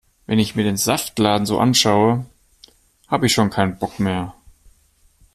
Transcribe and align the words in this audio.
Wenn 0.25 0.39
ich 0.39 0.55
mir 0.55 0.63
den 0.63 0.77
Saftladen 0.77 1.45
so 1.45 1.59
anschaue, 1.59 2.25
hab' 3.07 3.21
ich 3.21 3.33
schon 3.33 3.51
keinen 3.51 3.77
Bock 3.77 3.99
mehr. 3.99 4.33